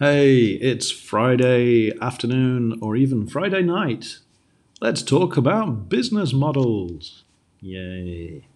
Hey, 0.00 0.50
it's 0.50 0.92
Friday 0.92 1.90
afternoon 2.00 2.78
or 2.80 2.94
even 2.94 3.26
Friday 3.26 3.62
night. 3.62 4.18
Let's 4.80 5.02
talk 5.02 5.36
about 5.36 5.88
business 5.88 6.32
models. 6.32 7.24
Yay. 7.60 8.46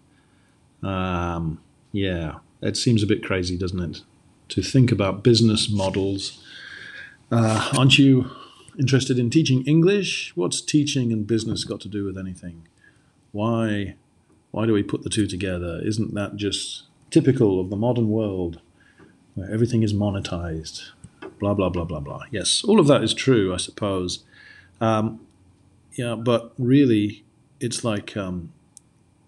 Um, 0.81 1.59
yeah, 1.91 2.35
it 2.61 2.77
seems 2.77 3.03
a 3.03 3.07
bit 3.07 3.25
crazy, 3.25 3.57
doesn't 3.57 3.81
it? 3.81 4.03
To 4.47 4.61
think 4.61 4.89
about 4.89 5.21
business 5.21 5.69
models. 5.69 6.41
Uh, 7.29 7.71
aren't 7.77 7.99
you 7.99 8.31
interested 8.79 9.19
in 9.19 9.29
teaching 9.29 9.65
English? 9.65 10.31
What's 10.37 10.61
teaching 10.61 11.11
and 11.11 11.27
business 11.27 11.65
got 11.65 11.81
to 11.81 11.89
do 11.89 12.05
with 12.05 12.17
anything? 12.17 12.69
Why, 13.33 13.95
why 14.51 14.65
do 14.65 14.71
we 14.71 14.81
put 14.81 15.03
the 15.03 15.09
two 15.09 15.27
together? 15.27 15.81
Isn't 15.83 16.13
that 16.13 16.37
just 16.37 16.83
typical 17.11 17.59
of 17.59 17.69
the 17.69 17.75
modern 17.75 18.07
world 18.07 18.61
where 19.35 19.51
everything 19.51 19.83
is 19.83 19.93
monetized? 19.93 20.91
Blah, 21.39 21.53
blah, 21.53 21.69
blah, 21.69 21.85
blah, 21.85 21.99
blah. 21.99 22.23
Yes, 22.31 22.63
all 22.63 22.79
of 22.79 22.87
that 22.87 23.03
is 23.03 23.13
true, 23.13 23.53
I 23.53 23.57
suppose. 23.57 24.23
Um, 24.79 25.19
yeah, 25.93 26.15
but 26.15 26.53
really, 26.57 27.23
it's 27.59 27.83
like 27.83 28.15
um, 28.17 28.51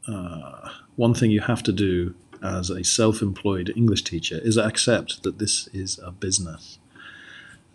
uh, 0.07 0.69
one 0.95 1.13
thing 1.13 1.31
you 1.31 1.41
have 1.41 1.63
to 1.63 1.71
do 1.71 2.15
as 2.43 2.69
a 2.69 2.83
self 2.83 3.21
employed 3.21 3.73
English 3.75 4.03
teacher 4.03 4.39
is 4.43 4.57
accept 4.57 5.23
that 5.23 5.39
this 5.39 5.67
is 5.73 5.99
a 6.03 6.11
business. 6.11 6.79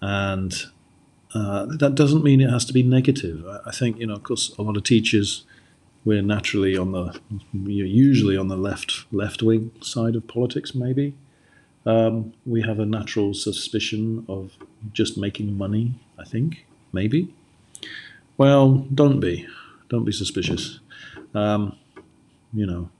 And 0.00 0.54
uh, 1.34 1.66
that 1.78 1.94
doesn't 1.94 2.24
mean 2.24 2.40
it 2.40 2.50
has 2.50 2.64
to 2.66 2.72
be 2.72 2.82
negative. 2.82 3.44
I, 3.66 3.70
think, 3.70 3.98
you 3.98 4.06
know, 4.06 4.14
of 4.14 4.22
course, 4.22 4.54
a 4.58 4.62
lot 4.62 4.76
of 4.76 4.84
teachers, 4.84 5.44
we're 6.04 6.22
naturally 6.22 6.76
on 6.76 6.92
the, 6.92 7.20
usually 7.52 8.36
on 8.36 8.48
the 8.48 8.56
left 8.56 9.04
left 9.12 9.42
wing 9.42 9.70
side 9.80 10.16
of 10.16 10.26
politics, 10.26 10.74
maybe. 10.74 11.14
Um, 11.86 12.34
we 12.44 12.62
have 12.62 12.78
a 12.78 12.86
natural 12.86 13.32
suspicion 13.34 14.24
of 14.28 14.52
just 14.92 15.16
making 15.16 15.56
money, 15.56 15.94
I 16.18 16.24
think, 16.24 16.66
maybe. 16.92 17.34
Well, 18.36 18.86
don't 18.94 19.20
be. 19.20 19.46
Don't 19.88 20.04
be 20.04 20.12
suspicious. 20.12 20.80
Um, 21.34 21.76
you 22.52 22.66
know, 22.66 22.90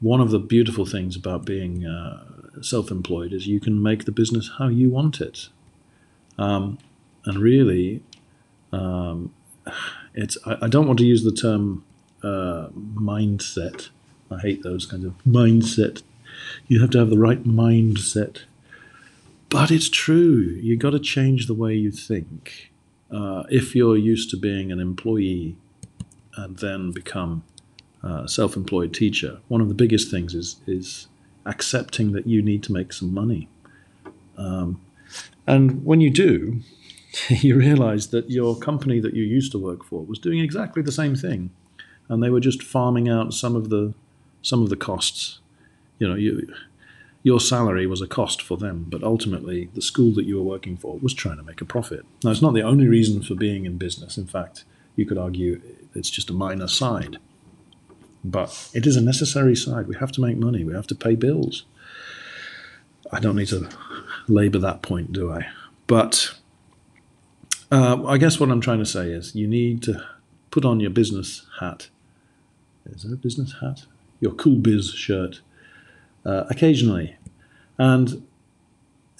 one 0.00 0.20
of 0.20 0.30
the 0.30 0.38
beautiful 0.38 0.84
things 0.84 1.16
about 1.16 1.44
being 1.44 1.86
uh, 1.86 2.62
self 2.62 2.90
employed 2.90 3.32
is 3.32 3.46
you 3.46 3.60
can 3.60 3.82
make 3.82 4.04
the 4.04 4.12
business 4.12 4.50
how 4.58 4.68
you 4.68 4.90
want 4.90 5.20
it. 5.20 5.48
Um, 6.38 6.78
and 7.24 7.38
really, 7.38 8.02
um, 8.72 9.32
it's 10.14 10.36
I, 10.44 10.56
I, 10.62 10.68
don't 10.68 10.86
want 10.86 10.98
to 10.98 11.06
use 11.06 11.24
the 11.24 11.32
term 11.32 11.84
uh, 12.22 12.68
mindset. 12.94 13.88
I 14.30 14.38
hate 14.38 14.62
those 14.62 14.86
kinds 14.86 15.04
of 15.04 15.14
mindset 15.26 16.02
you 16.66 16.80
have 16.80 16.90
to 16.90 16.98
have 16.98 17.10
the 17.10 17.18
right 17.18 17.42
mindset. 17.44 18.42
But 19.48 19.70
it's 19.70 19.88
true. 19.88 20.58
You've 20.60 20.80
got 20.80 20.90
to 20.90 20.98
change 20.98 21.46
the 21.46 21.54
way 21.54 21.74
you 21.74 21.90
think. 21.90 22.72
Uh, 23.10 23.44
if 23.48 23.76
you're 23.76 23.96
used 23.96 24.30
to 24.30 24.36
being 24.36 24.72
an 24.72 24.80
employee 24.80 25.56
and 26.36 26.58
then 26.58 26.90
become 26.90 27.44
a 28.02 28.28
self 28.28 28.56
employed 28.56 28.92
teacher, 28.92 29.38
one 29.48 29.60
of 29.60 29.68
the 29.68 29.74
biggest 29.74 30.10
things 30.10 30.34
is, 30.34 30.56
is 30.66 31.06
accepting 31.44 32.12
that 32.12 32.26
you 32.26 32.42
need 32.42 32.62
to 32.64 32.72
make 32.72 32.92
some 32.92 33.14
money. 33.14 33.48
Um, 34.36 34.80
and 35.46 35.84
when 35.84 36.00
you 36.00 36.10
do, 36.10 36.60
you 37.28 37.56
realize 37.56 38.08
that 38.08 38.30
your 38.30 38.56
company 38.56 39.00
that 39.00 39.14
you 39.14 39.22
used 39.22 39.52
to 39.52 39.58
work 39.58 39.84
for 39.84 40.04
was 40.04 40.18
doing 40.18 40.40
exactly 40.40 40.82
the 40.82 40.92
same 40.92 41.14
thing. 41.14 41.50
And 42.08 42.22
they 42.22 42.30
were 42.30 42.40
just 42.40 42.62
farming 42.62 43.08
out 43.08 43.34
some 43.34 43.56
of 43.56 43.70
the 43.70 43.94
some 44.42 44.62
of 44.62 44.68
the 44.68 44.76
costs 44.76 45.40
you 45.98 46.08
know, 46.08 46.14
you, 46.14 46.52
your 47.22 47.40
salary 47.40 47.86
was 47.86 48.00
a 48.00 48.06
cost 48.06 48.40
for 48.40 48.56
them, 48.56 48.86
but 48.88 49.02
ultimately 49.02 49.68
the 49.74 49.82
school 49.82 50.12
that 50.14 50.26
you 50.26 50.36
were 50.36 50.42
working 50.42 50.76
for 50.76 50.96
was 50.98 51.12
trying 51.12 51.36
to 51.36 51.42
make 51.42 51.60
a 51.60 51.64
profit. 51.64 52.04
Now, 52.22 52.30
it's 52.30 52.42
not 52.42 52.54
the 52.54 52.62
only 52.62 52.86
reason 52.86 53.22
for 53.22 53.34
being 53.34 53.66
in 53.66 53.78
business. 53.78 54.16
In 54.16 54.26
fact, 54.26 54.64
you 54.94 55.04
could 55.06 55.18
argue 55.18 55.60
it's 55.94 56.10
just 56.10 56.30
a 56.30 56.32
minor 56.32 56.68
side. 56.68 57.18
But 58.24 58.70
it 58.74 58.86
is 58.86 58.96
a 58.96 59.00
necessary 59.00 59.56
side. 59.56 59.88
We 59.88 59.96
have 59.96 60.12
to 60.12 60.20
make 60.20 60.36
money, 60.36 60.64
we 60.64 60.74
have 60.74 60.86
to 60.88 60.94
pay 60.94 61.14
bills. 61.14 61.64
I 63.12 63.20
don't 63.20 63.36
need 63.36 63.48
to 63.48 63.68
labor 64.28 64.58
that 64.58 64.82
point, 64.82 65.12
do 65.12 65.32
I? 65.32 65.46
But 65.86 66.32
uh, 67.70 68.04
I 68.06 68.18
guess 68.18 68.38
what 68.38 68.50
I'm 68.50 68.60
trying 68.60 68.78
to 68.78 68.86
say 68.86 69.10
is 69.10 69.34
you 69.34 69.46
need 69.46 69.82
to 69.84 70.04
put 70.50 70.64
on 70.64 70.80
your 70.80 70.90
business 70.90 71.46
hat. 71.60 71.88
Is 72.84 73.02
that 73.02 73.12
a 73.12 73.16
business 73.16 73.54
hat? 73.60 73.84
Your 74.20 74.32
cool 74.32 74.56
biz 74.56 74.90
shirt 74.90 75.40
uh, 76.26 76.44
occasionally. 76.50 77.16
And 77.78 78.26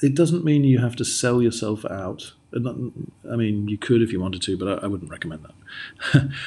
it 0.02 0.14
doesn't 0.14 0.44
mean 0.44 0.64
you 0.64 0.80
have 0.80 0.96
to 0.96 1.04
sell 1.04 1.40
yourself 1.40 1.84
out. 1.86 2.34
I 2.54 3.36
mean, 3.36 3.68
you 3.68 3.78
could 3.78 4.02
if 4.02 4.12
you 4.12 4.20
wanted 4.20 4.42
to, 4.42 4.58
but 4.58 4.68
I, 4.68 4.74
I 4.84 4.88
wouldn't 4.88 5.10
recommend 5.10 5.44
that. 5.44 5.54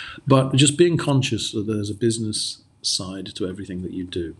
but 0.27 0.55
just 0.55 0.77
being 0.77 0.97
conscious 0.97 1.51
that 1.51 1.65
there's 1.67 1.89
a 1.89 1.95
business 1.95 2.63
side 2.81 3.27
to 3.35 3.47
everything 3.47 3.81
that 3.83 3.91
you 3.91 4.05
do. 4.05 4.35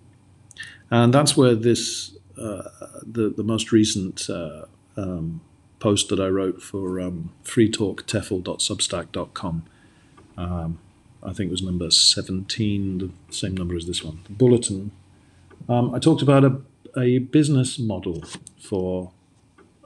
And 0.91 1.13
that's 1.13 1.37
where 1.37 1.55
this, 1.55 2.17
uh, 2.37 2.63
the, 3.03 3.29
the 3.29 3.43
most 3.43 3.71
recent 3.71 4.29
uh, 4.29 4.65
um, 4.97 5.39
post 5.79 6.09
that 6.09 6.19
I 6.19 6.27
wrote 6.27 6.61
for 6.61 6.99
um, 6.99 7.31
freetalktefl.substack.com, 7.45 9.65
um, 10.37 10.79
I 11.21 11.33
think 11.33 11.51
was 11.51 11.61
number 11.61 11.91
17, 11.91 12.97
the 12.97 13.11
same 13.33 13.55
number 13.55 13.75
as 13.75 13.85
this 13.85 14.03
one, 14.03 14.21
bulletin 14.29 14.91
um, 15.69 15.93
I 15.93 15.99
talked 15.99 16.21
about 16.21 16.43
a, 16.43 16.59
a 16.99 17.19
business 17.19 17.79
model 17.79 18.23
for 18.59 19.11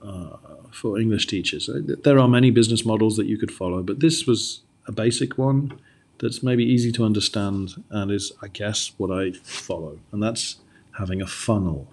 uh, 0.02 0.38
for 0.72 1.00
English 1.00 1.28
teachers. 1.28 1.70
Uh, 1.70 1.82
there 2.04 2.20
are 2.20 2.28
many 2.28 2.52
business 2.52 2.86
models 2.86 3.16
that 3.18 3.28
you 3.28 3.38
could 3.38 3.52
follow, 3.52 3.84
but 3.84 4.00
this 4.00 4.26
was 4.26 4.62
a 4.88 4.92
basic 4.92 5.38
one 5.38 5.80
that's 6.20 6.42
maybe 6.42 6.64
easy 6.64 6.92
to 6.92 7.06
understand 7.06 7.84
and 7.90 8.12
is, 8.12 8.32
I 8.42 8.48
guess, 8.48 8.92
what 8.98 9.12
I 9.12 9.32
follow, 9.44 10.00
and 10.12 10.22
that's 10.22 10.58
having 10.98 11.22
a 11.22 11.28
funnel. 11.28 11.88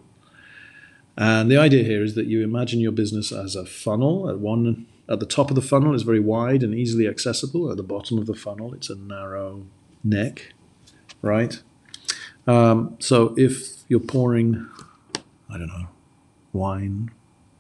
And 1.17 1.51
the 1.51 1.59
idea 1.59 1.85
here 1.85 2.03
is 2.03 2.15
that 2.15 2.27
you 2.27 2.43
imagine 2.43 2.81
your 2.81 2.93
business 2.93 3.33
as 3.33 3.55
a 3.55 3.67
funnel. 3.67 4.29
At 4.29 4.39
one 4.39 4.87
at 5.09 5.21
the 5.21 5.27
top 5.27 5.51
of 5.51 5.57
the 5.57 5.63
funnel 5.63 5.95
is 5.95 6.03
very 6.03 6.21
wide 6.21 6.63
and 6.63 6.75
easily 6.75 7.07
accessible. 7.07 7.71
At 7.71 7.77
the 7.77 7.83
bottom 7.83 8.19
of 8.19 8.27
the 8.27 8.35
funnel, 8.35 8.73
it's 8.73 8.89
a 8.89 8.95
narrow 8.95 9.67
neck, 10.03 10.53
right? 11.21 11.61
Um, 12.47 12.97
so 13.01 13.35
if 13.37 13.85
you're 13.89 14.01
pouring, 14.01 14.69
I 15.49 15.59
don't 15.59 15.69
know, 15.69 15.89
wine, 16.53 17.11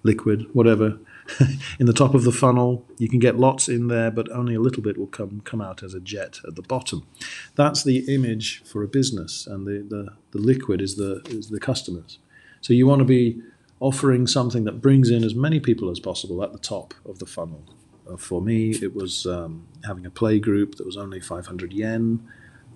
liquid, 0.02 0.46
whatever, 0.52 0.98
in 1.78 1.86
the 1.86 1.92
top 1.92 2.14
of 2.14 2.24
the 2.24 2.32
funnel. 2.32 2.84
You 2.98 3.08
can 3.08 3.18
get 3.18 3.38
lots 3.38 3.68
in 3.68 3.88
there, 3.88 4.10
but 4.10 4.30
only 4.30 4.54
a 4.54 4.60
little 4.60 4.82
bit 4.82 4.98
will 4.98 5.06
come 5.06 5.40
come 5.44 5.60
out 5.60 5.82
as 5.82 5.94
a 5.94 6.00
jet 6.00 6.38
at 6.46 6.56
the 6.56 6.62
bottom. 6.62 7.06
That's 7.54 7.82
the 7.82 7.98
image 8.12 8.62
for 8.64 8.82
a 8.82 8.88
business, 8.88 9.46
and 9.46 9.66
the, 9.66 9.84
the, 9.88 10.16
the 10.32 10.38
liquid 10.38 10.80
is 10.80 10.96
the 10.96 11.22
is 11.26 11.48
the 11.48 11.60
customers. 11.60 12.18
So 12.60 12.72
you 12.72 12.86
want 12.86 13.00
to 13.00 13.04
be 13.04 13.40
offering 13.80 14.26
something 14.26 14.64
that 14.64 14.82
brings 14.82 15.08
in 15.08 15.24
as 15.24 15.34
many 15.34 15.58
people 15.58 15.90
as 15.90 15.98
possible 16.00 16.42
at 16.42 16.52
the 16.52 16.58
top 16.58 16.92
of 17.06 17.18
the 17.18 17.26
funnel. 17.26 17.64
Uh, 18.08 18.16
for 18.16 18.42
me, 18.42 18.70
it 18.82 18.94
was 18.94 19.24
um, 19.26 19.66
having 19.84 20.04
a 20.04 20.10
play 20.10 20.38
group 20.38 20.74
that 20.74 20.84
was 20.84 20.98
only 20.98 21.18
500 21.20 21.72
yen. 21.72 22.22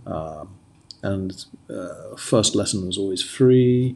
Um, 0.06 0.56
and 1.04 1.44
uh, 1.68 2.16
first 2.16 2.54
lesson 2.54 2.86
was 2.86 2.96
always 2.96 3.22
free. 3.22 3.94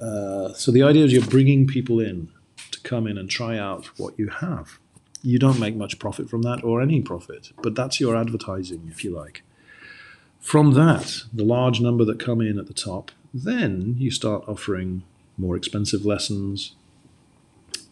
Uh, 0.00 0.52
so 0.52 0.70
the 0.70 0.82
idea 0.82 1.04
is 1.04 1.12
you're 1.12 1.26
bringing 1.26 1.66
people 1.66 1.98
in 1.98 2.28
to 2.70 2.80
come 2.80 3.06
in 3.06 3.16
and 3.16 3.30
try 3.30 3.58
out 3.58 3.86
what 3.98 4.18
you 4.18 4.28
have. 4.28 4.78
You 5.22 5.38
don't 5.38 5.58
make 5.58 5.74
much 5.74 5.98
profit 5.98 6.28
from 6.28 6.42
that 6.42 6.62
or 6.62 6.82
any 6.82 7.00
profit, 7.00 7.52
but 7.62 7.74
that's 7.74 7.98
your 7.98 8.16
advertising, 8.16 8.88
if 8.90 9.04
you 9.04 9.10
like. 9.10 9.42
From 10.38 10.74
that, 10.74 11.22
the 11.32 11.44
large 11.44 11.80
number 11.80 12.04
that 12.04 12.18
come 12.18 12.40
in 12.40 12.58
at 12.58 12.66
the 12.66 12.74
top, 12.74 13.10
then 13.32 13.94
you 13.98 14.10
start 14.10 14.44
offering 14.46 15.04
more 15.38 15.56
expensive 15.56 16.04
lessons, 16.04 16.74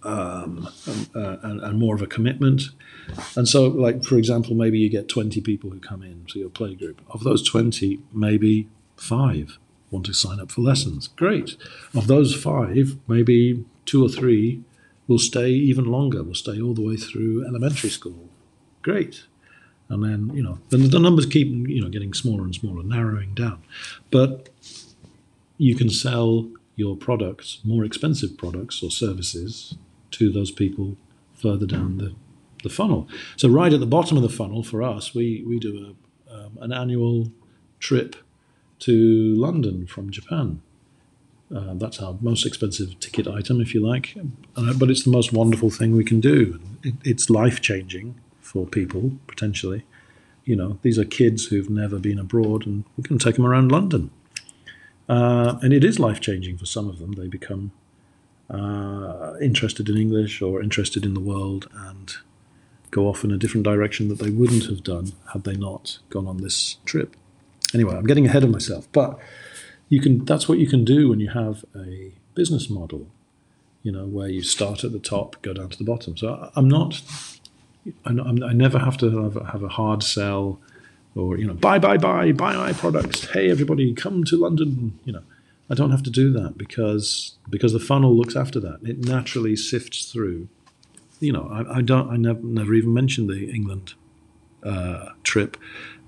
um, 0.03 0.69
uh, 1.14 1.37
and, 1.43 1.61
and, 1.61 1.79
more 1.79 1.94
of 1.94 2.02
a 2.02 2.06
commitment. 2.06 2.62
And 3.37 3.49
so, 3.49 3.67
like 3.67 4.02
for 4.02 4.17
example, 4.17 4.55
maybe 4.55 4.79
you 4.79 4.88
get 4.88 5.08
20 5.08 5.41
people 5.41 5.70
who 5.70 5.79
come 5.79 6.02
in 6.02 6.25
to 6.29 6.38
your 6.38 6.49
play 6.49 6.75
group. 6.75 7.00
Of 7.11 7.25
those 7.25 7.47
20, 7.47 8.00
maybe 8.12 8.69
five 8.97 9.58
want 9.91 10.06
to 10.06 10.14
sign 10.14 10.41
up 10.41 10.50
for 10.50 10.61
lessons. 10.61 11.08
Great. 11.08 11.56
Of 11.94 12.06
those 12.06 12.35
five, 12.35 12.97
maybe 13.08 13.64
two 13.85 14.05
or 14.05 14.08
three 14.08 14.62
will 15.08 15.19
stay 15.19 15.50
even 15.50 15.85
longer. 15.85 16.23
Will 16.23 16.35
stay 16.35 16.61
all 16.61 16.75
the 16.75 16.82
way 16.82 16.97
through 16.97 17.44
elementary 17.47 17.91
school. 17.91 18.29
Great. 18.82 19.25
And 19.88 20.05
then 20.05 20.35
you 20.35 20.43
know, 20.43 20.61
then 20.70 20.88
the 20.91 21.00
numbers 21.00 21.26
keep 21.26 21.49
you 21.49 21.81
know 21.81 21.88
getting 21.88 22.14
smaller 22.14 22.44
and 22.44 22.55
smaller, 22.55 22.82
narrowing 22.82 23.35
down. 23.35 23.62
But 24.11 24.49
you 25.58 25.75
can 25.75 25.91
sell 25.91 26.49
your 26.76 26.97
products, 26.97 27.58
more 27.64 27.85
expensive 27.85 28.38
products 28.38 28.82
or 28.82 28.91
services, 28.91 29.75
to 30.12 30.31
those 30.31 30.51
people 30.51 30.97
further 31.35 31.67
down 31.67 31.99
the, 31.99 32.15
the 32.62 32.69
funnel. 32.69 33.09
So 33.37 33.49
right 33.49 33.73
at 33.73 33.81
the 33.81 33.87
bottom 33.87 34.17
of 34.17 34.23
the 34.23 34.29
funnel 34.29 34.62
for 34.62 34.83
us, 34.83 35.15
we, 35.15 35.43
we 35.47 35.59
do 35.59 35.95
a, 36.31 36.35
um, 36.35 36.59
an 36.61 36.73
annual 36.73 37.33
trip 37.79 38.17
to 38.81 39.35
London 39.37 39.87
from 39.87 40.11
Japan. 40.11 40.62
Uh, 41.55 41.75
that's 41.75 42.01
our 42.01 42.17
most 42.21 42.47
expensive 42.47 42.99
ticket 43.01 43.27
item, 43.27 43.61
if 43.61 43.75
you 43.75 43.81
like. 43.81 44.17
Uh, 44.57 44.73
but 44.75 44.91
it's 44.91 45.03
the 45.03 45.11
most 45.11 45.33
wonderful 45.33 45.71
thing 45.71 45.97
we 45.97 46.05
can 46.05 46.21
do. 46.21 46.61
It, 46.83 46.95
it's 47.05 47.29
life 47.29 47.61
changing 47.61 48.15
for 48.41 48.67
people, 48.67 49.12
potentially. 49.27 49.85
You 50.45 50.57
know, 50.57 50.79
these 50.83 50.99
are 50.99 51.05
kids 51.05 51.47
who've 51.47 51.69
never 51.69 51.99
been 51.99 52.19
abroad, 52.19 52.67
and 52.67 52.85
we 52.97 53.03
can 53.03 53.19
take 53.19 53.35
them 53.35 53.47
around 53.47 53.73
London. 53.73 54.11
Uh, 55.09 55.59
and 55.62 55.73
it 55.73 55.83
is 55.83 55.99
life 55.99 56.21
changing 56.21 56.57
for 56.57 56.67
some 56.67 56.89
of 56.89 57.01
them. 57.01 57.12
They 57.12 57.27
become 57.27 57.73
uh, 58.50 59.35
interested 59.41 59.88
in 59.88 59.97
English 59.97 60.43
or 60.43 60.62
interested 60.62 61.05
in 61.05 61.14
the 61.14 61.20
world 61.20 61.69
and 61.73 62.14
go 62.91 63.06
off 63.06 63.23
in 63.23 63.31
a 63.31 63.37
different 63.37 63.64
direction 63.64 64.08
that 64.08 64.19
they 64.19 64.31
wouldn't 64.31 64.67
have 64.67 64.82
done 64.82 65.12
had 65.32 65.44
they 65.44 65.55
not 65.55 65.99
gone 66.08 66.26
on 66.26 66.38
this 66.38 66.76
trip. 66.85 67.17
Anyway, 67.73 67.94
I'm 67.94 68.06
getting 68.06 68.26
ahead 68.26 68.43
of 68.43 68.50
myself, 68.50 68.88
but 68.93 69.19
you 69.88 70.00
can 70.00 70.25
that's 70.25 70.49
what 70.49 70.58
you 70.58 70.67
can 70.67 70.85
do 70.85 71.08
when 71.08 71.20
you 71.20 71.31
have 71.31 71.64
a 71.76 72.12
business 72.35 72.69
model, 72.69 73.06
you 73.82 73.93
know, 73.93 74.06
where 74.06 74.29
you 74.29 74.43
start 74.43 74.82
at 74.82 74.93
the 74.93 74.99
top, 74.99 75.41
go 75.43 75.52
down 75.52 75.69
to 75.69 75.79
the 75.79 75.85
bottom. 75.85 76.17
So 76.17 76.50
I'm 76.56 76.69
not 76.69 77.00
I, 78.05 78.11
I 78.11 78.52
never 78.52 78.79
have 78.79 78.97
to 78.99 79.23
have, 79.23 79.47
have 79.47 79.62
a 79.62 79.69
hard 79.69 80.02
sell 80.02 80.58
or 81.14 81.38
you 81.38 81.47
know 81.47 81.55
buy 81.55 81.79
buy 81.79 81.97
buy 81.97 82.32
buy 82.32 82.55
my 82.55 82.73
products 82.73 83.26
hey 83.31 83.50
everybody 83.50 83.93
come 83.94 84.23
to 84.23 84.37
london 84.37 84.99
you 85.05 85.12
know 85.12 85.23
i 85.70 85.75
don't 85.75 85.90
have 85.90 86.02
to 86.02 86.11
do 86.11 86.32
that 86.32 86.58
because 86.58 87.38
because 87.49 87.72
the 87.72 87.81
funnel 87.81 88.17
looks 88.17 88.37
after 88.37 88.61
that. 88.61 88.81
It 88.82 88.99
naturally 88.99 89.56
sifts 89.56 90.11
through. 90.11 90.49
You 91.20 91.32
know 91.32 91.49
i, 91.52 91.78
I 91.78 91.81
don't 91.82 92.11
i 92.11 92.17
never 92.17 92.40
never 92.43 92.75
even 92.75 92.93
mentioned 92.94 93.28
the 93.28 93.50
england 93.50 93.94
uh, 94.64 95.11
trip 95.22 95.56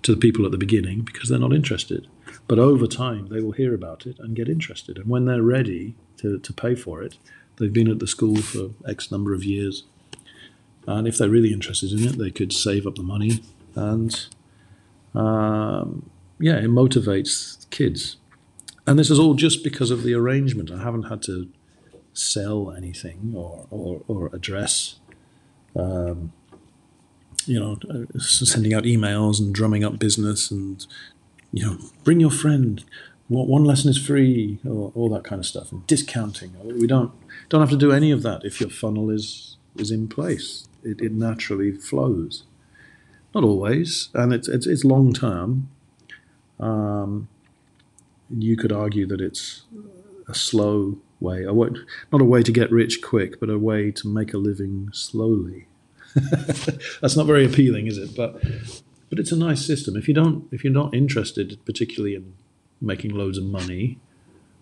to 0.02 0.14
the 0.14 0.20
people 0.20 0.44
at 0.44 0.50
the 0.50 0.58
beginning 0.58 1.00
because 1.02 1.28
they're 1.28 1.38
not 1.38 1.52
interested. 1.52 2.08
But 2.48 2.58
over 2.58 2.86
time 2.86 3.28
they 3.28 3.40
will 3.40 3.52
hear 3.52 3.74
about 3.74 4.06
it 4.06 4.18
and 4.18 4.36
get 4.36 4.48
interested. 4.48 4.98
And 4.98 5.06
when 5.06 5.24
they're 5.24 5.42
ready 5.42 5.94
to, 6.18 6.38
to 6.38 6.52
pay 6.52 6.74
for 6.74 7.02
it 7.02 7.16
they've 7.56 7.72
been 7.72 7.90
at 7.90 7.98
the 7.98 8.06
school 8.06 8.36
for 8.36 8.70
x 8.88 9.10
number 9.10 9.34
of 9.34 9.44
years. 9.44 9.84
And 10.86 11.06
if 11.06 11.18
they're 11.18 11.28
really 11.28 11.52
interested 11.52 11.92
in 11.92 12.06
it 12.06 12.18
they 12.18 12.30
could 12.30 12.52
save 12.52 12.86
up 12.86 12.96
the 12.96 13.02
money. 13.02 13.42
And 13.74 14.26
um, 15.14 16.10
yeah, 16.38 16.56
it 16.56 16.70
motivates 16.70 17.68
kids. 17.70 18.16
And 18.86 18.98
this 18.98 19.10
is 19.10 19.18
all 19.18 19.34
just 19.34 19.62
because 19.62 19.90
of 19.90 20.02
the 20.02 20.14
arrangement. 20.14 20.70
I 20.70 20.82
haven't 20.82 21.04
had 21.04 21.22
to 21.22 21.48
sell 22.12 22.72
anything 22.72 23.32
or, 23.34 23.66
or, 23.70 24.02
or 24.08 24.30
address, 24.32 24.96
um, 25.76 26.32
you 27.46 27.58
know, 27.58 27.78
sending 28.18 28.74
out 28.74 28.84
emails 28.84 29.40
and 29.40 29.54
drumming 29.54 29.84
up 29.84 29.98
business 29.98 30.50
and, 30.50 30.86
you 31.52 31.64
know, 31.64 31.78
bring 32.04 32.20
your 32.20 32.30
friend. 32.30 32.84
One 33.28 33.64
lesson 33.64 33.88
is 33.88 33.96
free, 33.96 34.58
or 34.66 34.92
all 34.94 35.08
that 35.10 35.24
kind 35.24 35.38
of 35.40 35.46
stuff, 35.46 35.72
and 35.72 35.86
discounting. 35.86 36.52
We 36.62 36.86
don't 36.86 37.12
don't 37.48 37.62
have 37.62 37.70
to 37.70 37.78
do 37.78 37.90
any 37.90 38.10
of 38.10 38.22
that 38.24 38.44
if 38.44 38.60
your 38.60 38.68
funnel 38.68 39.08
is 39.08 39.56
is 39.76 39.90
in 39.90 40.06
place. 40.08 40.68
It, 40.82 41.00
it 41.00 41.12
naturally 41.12 41.72
flows. 41.72 42.42
Not 43.34 43.42
always, 43.44 44.10
and 44.12 44.34
it's 44.34 44.48
it's, 44.48 44.66
it's 44.66 44.84
long 44.84 45.14
term. 45.14 45.70
Um, 46.60 47.28
you 48.38 48.56
could 48.56 48.72
argue 48.72 49.06
that 49.06 49.20
it's 49.20 49.62
a 50.28 50.34
slow 50.34 50.98
way, 51.20 51.44
a 51.44 51.52
way, 51.52 51.70
not 52.12 52.20
a 52.20 52.24
way 52.24 52.42
to 52.42 52.52
get 52.52 52.70
rich 52.70 53.00
quick, 53.02 53.38
but 53.40 53.50
a 53.50 53.58
way 53.58 53.90
to 53.92 54.08
make 54.08 54.32
a 54.32 54.38
living 54.38 54.90
slowly. 54.92 55.66
That's 57.00 57.16
not 57.16 57.26
very 57.26 57.44
appealing, 57.44 57.86
is 57.86 57.98
it? 57.98 58.14
But 58.16 58.42
but 59.08 59.18
it's 59.18 59.32
a 59.32 59.36
nice 59.36 59.64
system. 59.64 59.96
If 59.96 60.08
you 60.08 60.14
don't, 60.14 60.46
if 60.52 60.64
you're 60.64 60.72
not 60.72 60.94
interested, 60.94 61.58
particularly 61.64 62.14
in 62.14 62.34
making 62.80 63.14
loads 63.14 63.38
of 63.38 63.44
money, 63.44 63.98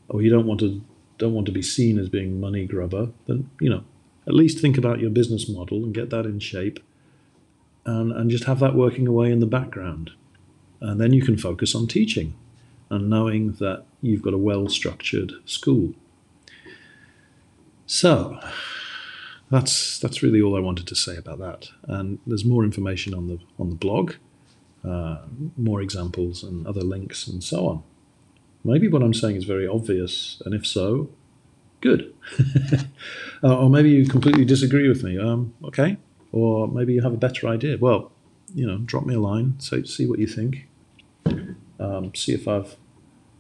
or 0.09 0.23
you 0.23 0.31
don't 0.31 0.47
want 0.47 0.61
to 0.61 0.83
don't 1.19 1.35
want 1.35 1.47
to 1.47 1.53
be 1.53 1.63
seen 1.63 1.99
as 1.99 2.09
being 2.09 2.41
money 2.41 2.67
grubber, 2.67 3.11
then 3.27 3.51
you 3.61 3.71
know 3.71 3.85
at 4.27 4.35
least 4.35 4.59
think 4.59 4.77
about 4.77 5.01
your 5.01 5.11
business 5.11 5.49
model 5.49 5.85
and 5.85 5.95
get 5.95 6.11
that 6.11 6.27
in 6.27 6.39
shape 6.39 6.79
and, 7.85 8.13
and 8.13 8.31
just 8.31 8.45
have 8.45 8.61
that 8.61 8.75
working 8.75 9.07
away 9.07 9.33
in 9.33 9.41
the 9.41 9.47
background. 9.47 10.11
And 10.81 11.01
then 11.01 11.13
you 11.13 11.23
can 11.23 11.37
focus 11.37 11.75
on 11.75 11.87
teaching 11.87 12.35
and 12.91 13.09
knowing 13.09 13.53
that 13.53 13.85
you've 14.03 14.23
got 14.23 14.35
a 14.35 14.39
well 14.39 14.69
structured 14.69 15.33
school. 15.45 15.95
So 17.87 18.39
that's 19.51 19.99
that's 19.99 20.23
really 20.23 20.41
all 20.41 20.57
I 20.57 20.61
wanted 20.61 20.87
to 20.89 20.95
say 20.95 21.17
about 21.17 21.39
that. 21.39 21.71
And 21.85 22.19
there's 22.27 22.45
more 22.45 22.65
information 22.65 23.15
on 23.15 23.29
the 23.29 23.39
on 23.59 23.71
the 23.71 23.77
blog, 23.77 24.15
uh, 24.85 25.19
more 25.57 25.81
examples 25.81 26.43
and 26.43 26.67
other 26.67 26.83
links 26.83 27.27
and 27.27 27.43
so 27.43 27.67
on. 27.67 27.83
Maybe 28.63 28.89
what 28.89 29.03
I'm 29.03 29.15
saying 29.15 29.37
is 29.37 29.45
very 29.45 29.67
obvious, 29.67 30.41
and 30.45 30.55
if 30.55 30.67
so, 30.67 31.11
good. 31.81 32.15
uh, 33.43 33.59
or 33.59 33.71
maybe 33.71 33.91
you 33.91 34.07
completely 34.07 34.45
disagree 34.45 34.89
with 34.89 35.03
me. 35.03 35.19
Um, 35.19 35.55
okay, 35.65 35.97
or 36.33 36.69
maybe 36.69 36.93
you 36.93 37.03
have 37.03 37.15
a 37.15 37.19
better 37.19 37.49
idea. 37.49 37.79
Well, 37.79 38.13
you 38.55 38.67
know, 38.67 38.79
drop 38.79 39.07
me 39.07 39.15
a 39.15 39.21
line, 39.21 39.55
so 39.59 39.83
see 39.83 40.07
what 40.07 40.19
you 40.19 40.27
think. 40.27 40.69
Um, 41.79 42.15
see 42.15 42.35
if 42.35 42.47
I've 42.47 42.77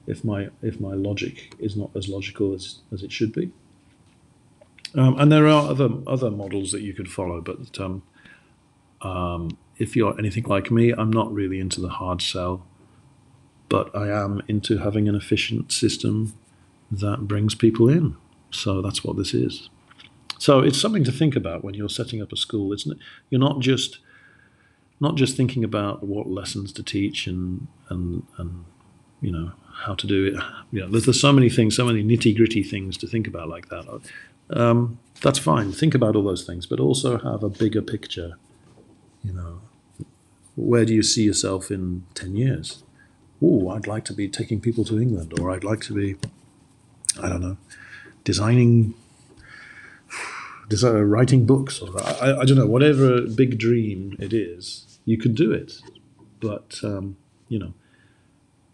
if 0.07 0.25
my 0.25 0.49
if 0.63 0.81
my 0.81 0.95
logic 0.95 1.55
is 1.59 1.77
not 1.77 1.91
as 1.95 2.09
logical 2.09 2.55
as, 2.55 2.79
as 2.93 3.03
it 3.03 3.13
should 3.13 3.33
be. 3.33 3.51
Um, 4.95 5.19
and 5.19 5.31
there 5.31 5.47
are 5.47 5.71
other 5.71 5.91
other 6.07 6.31
models 6.31 6.73
that 6.73 6.83
you 6.83 6.95
could 6.95 7.11
follow, 7.11 7.41
but 7.41 7.79
um, 7.81 8.03
um, 9.03 9.57
if 9.79 9.97
you're 9.97 10.19
anything 10.19 10.45
like 10.45 10.71
me, 10.71 10.93
I'm 10.93 11.13
not 11.13 11.33
really 11.33 11.61
into 11.61 11.81
the 11.81 11.89
hard 11.89 12.21
sell, 12.21 12.67
but 13.69 13.95
I 13.95 14.09
am 14.09 14.43
into 14.49 14.79
having 14.79 15.09
an 15.09 15.15
efficient 15.15 15.73
system 15.73 16.35
that 16.91 17.29
brings 17.29 17.55
people 17.55 17.89
in. 17.89 18.17
So 18.51 18.83
that's 18.83 19.05
what 19.05 19.17
this 19.17 19.33
is. 19.33 19.71
So 20.39 20.61
it's 20.61 20.81
something 20.81 21.05
to 21.05 21.13
think 21.13 21.37
about 21.37 21.63
when 21.63 21.75
you're 21.75 21.89
setting 21.89 22.21
up 22.21 22.33
a 22.33 22.37
school, 22.37 22.73
isn't 22.73 22.93
it? 22.93 22.99
You're 23.29 23.41
not 23.41 23.61
just 23.61 23.99
not 24.99 25.15
just 25.15 25.37
thinking 25.37 25.65
about 25.65 26.03
what 26.03 26.29
lessons 26.29 26.73
to 26.75 26.83
teach 26.83 27.27
and 27.27 27.69
and 27.89 28.27
and 28.39 28.65
you 29.21 29.31
know 29.31 29.53
how 29.85 29.95
to 29.95 30.07
do 30.07 30.27
it. 30.27 30.35
You 30.73 30.81
know, 30.81 30.91
there's, 30.91 31.07
there's 31.07 31.21
so 31.21 31.33
many 31.33 31.49
things, 31.49 31.77
so 31.77 31.87
many 31.87 32.03
nitty 32.05 32.37
gritty 32.37 32.63
things 32.63 32.97
to 32.99 33.07
think 33.07 33.27
about 33.27 33.49
like 33.49 33.69
that. 33.69 34.01
Um, 34.51 34.99
that's 35.21 35.39
fine. 35.39 35.73
Think 35.73 35.95
about 35.95 36.17
all 36.17 36.25
those 36.25 36.45
things, 36.45 36.67
but 36.67 36.81
also 36.81 37.19
have 37.19 37.43
a 37.43 37.49
bigger 37.49 37.83
picture. 37.83 38.37
You 39.25 39.33
know, 39.33 39.61
where 40.57 40.85
do 40.85 40.95
you 40.95 41.03
see 41.03 41.25
yourself 41.25 41.71
in 41.71 42.05
ten 42.15 42.37
years? 42.37 42.83
Oh, 43.43 43.71
I'd 43.71 43.87
like 43.87 44.05
to 44.07 44.13
be 44.13 44.29
taking 44.29 44.61
people 44.61 44.85
to 44.85 45.01
England, 45.01 45.39
or 45.39 45.51
I'd 45.51 45.65
like 45.65 45.81
to 45.83 45.95
be, 45.95 46.17
I 47.23 47.29
don't 47.29 47.41
know, 47.41 47.57
designing 48.25 48.95
uh, 50.83 51.03
writing 51.03 51.47
books 51.47 51.81
or 51.81 52.01
I, 52.01 52.41
I, 52.41 52.45
don't 52.45 52.57
know 52.57 52.67
whatever 52.67 53.23
big 53.23 53.59
dream 53.59 54.17
it 54.21 54.33
is 54.33 55.01
you 55.05 55.19
can 55.19 55.35
do 55.35 55.51
it 55.51 55.81
but 56.39 56.79
um, 56.85 57.17
you 57.49 57.59
know 57.59 57.75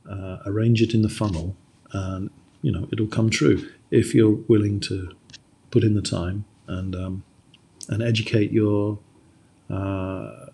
uh, 0.08 0.38
arrange 0.46 0.82
it 0.82 0.94
in 0.94 1.02
the 1.02 1.08
funnel 1.08 1.56
and 1.92 2.30
you 2.62 2.72
know 2.72 2.88
it'll 2.92 3.06
come 3.06 3.30
true 3.30 3.68
if 3.90 4.14
you're 4.14 4.38
willing 4.48 4.80
to 4.80 5.10
put 5.70 5.84
in 5.84 5.94
the 5.94 6.02
time 6.02 6.44
and 6.66 6.94
um, 6.94 7.24
and 7.88 8.02
educate 8.02 8.52
your 8.52 8.98
uh, 9.70 10.46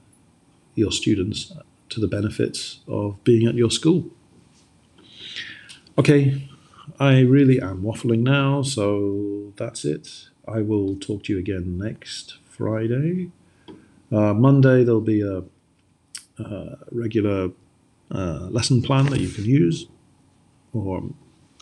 your 0.74 0.92
students 0.92 1.52
to 1.88 2.00
the 2.00 2.08
benefits 2.08 2.80
of 2.88 3.22
being 3.24 3.46
at 3.46 3.54
your 3.54 3.70
school 3.70 4.10
okay 5.98 6.48
I 6.98 7.20
really 7.20 7.60
am 7.60 7.82
waffling 7.82 8.20
now 8.20 8.62
so 8.62 9.52
that's 9.56 9.84
it 9.84 10.28
I 10.46 10.60
will 10.60 10.96
talk 10.96 11.24
to 11.24 11.32
you 11.32 11.38
again 11.38 11.78
next 11.78 12.38
Friday. 12.48 13.30
Uh, 14.10 14.34
Monday, 14.34 14.82
there'll 14.84 15.00
be 15.00 15.22
a, 15.22 15.42
a 16.42 16.78
regular 16.90 17.50
uh, 18.12 18.48
lesson 18.50 18.82
plan 18.82 19.06
that 19.06 19.20
you 19.20 19.28
can 19.28 19.44
use, 19.44 19.86
or, 20.72 21.02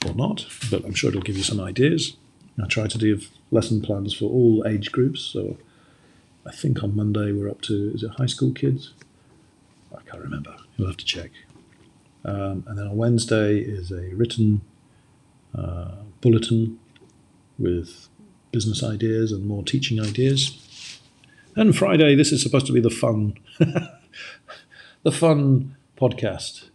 or 0.06 0.14
not, 0.14 0.46
but 0.70 0.84
I'm 0.84 0.94
sure 0.94 1.10
it'll 1.10 1.22
give 1.22 1.36
you 1.36 1.42
some 1.42 1.60
ideas. 1.60 2.16
I 2.62 2.66
try 2.66 2.86
to 2.86 2.98
do 2.98 3.20
lesson 3.50 3.80
plans 3.80 4.14
for 4.14 4.26
all 4.26 4.64
age 4.66 4.92
groups. 4.92 5.20
So 5.20 5.56
I 6.46 6.52
think 6.52 6.82
on 6.82 6.94
Monday 6.96 7.32
we're 7.32 7.48
up 7.48 7.62
to, 7.62 7.92
is 7.94 8.02
it 8.02 8.12
high 8.12 8.26
school 8.26 8.52
kids? 8.52 8.92
I 9.96 10.02
can't 10.08 10.22
remember. 10.22 10.56
You'll 10.76 10.88
have 10.88 10.96
to 10.98 11.04
check. 11.04 11.30
Um, 12.24 12.64
and 12.66 12.78
then 12.78 12.86
on 12.86 12.96
Wednesday 12.96 13.58
is 13.58 13.90
a 13.90 14.14
written 14.14 14.60
uh, 15.56 15.96
bulletin 16.20 16.78
with 17.58 18.08
business 18.52 18.82
ideas 18.82 19.32
and 19.32 19.46
more 19.46 19.62
teaching 19.62 20.00
ideas. 20.00 20.98
And 21.56 21.76
Friday, 21.76 22.14
this 22.14 22.32
is 22.32 22.42
supposed 22.42 22.66
to 22.66 22.72
be 22.72 22.80
the 22.80 22.90
fun, 22.90 23.34
the 25.02 25.12
fun 25.12 25.76
podcast 26.00 26.70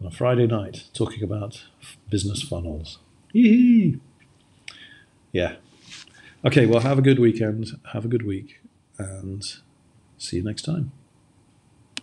on 0.00 0.06
a 0.06 0.10
Friday 0.10 0.46
night 0.46 0.84
talking 0.92 1.22
about 1.22 1.64
business 2.10 2.42
funnels. 2.42 2.98
Yee-hee. 3.32 3.98
Yeah. 5.32 5.56
Okay, 6.44 6.66
well, 6.66 6.80
have 6.80 6.98
a 6.98 7.02
good 7.02 7.18
weekend, 7.18 7.78
have 7.92 8.04
a 8.04 8.08
good 8.08 8.26
week, 8.26 8.60
and 8.98 9.42
see 10.18 10.36
you 10.36 10.42
next 10.42 10.62
time. 10.62 10.92